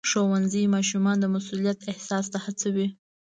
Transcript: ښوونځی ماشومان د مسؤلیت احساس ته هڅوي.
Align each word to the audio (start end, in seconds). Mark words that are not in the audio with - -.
ښوونځی 0.09 0.63
ماشومان 0.75 1.17
د 1.19 1.25
مسؤلیت 1.35 1.79
احساس 1.91 2.25
ته 2.33 2.37
هڅوي. 2.45 2.87